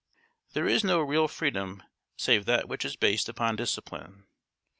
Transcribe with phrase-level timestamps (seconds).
[0.53, 1.83] There is no real freedom
[2.17, 4.25] save that which is based upon discipline.